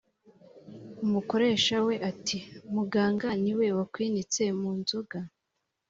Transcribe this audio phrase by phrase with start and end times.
[1.05, 2.37] umukoresha we ati
[2.73, 5.17] muganga ni we wakwinitse mu nzoga?